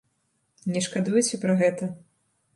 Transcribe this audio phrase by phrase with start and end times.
[0.75, 1.93] Не шкадуеце пра гэта?